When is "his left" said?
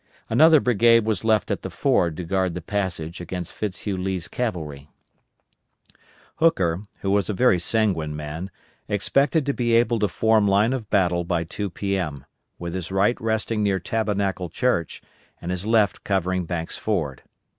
15.51-16.03